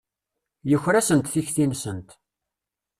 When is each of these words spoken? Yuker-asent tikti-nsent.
Yuker-asent 0.71 1.31
tikti-nsent. 1.33 2.09